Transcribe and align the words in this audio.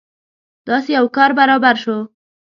داسې 0.67 0.89
یو 0.97 1.05
کار 1.17 1.31
برابر 1.39 1.75
شو. 1.83 1.97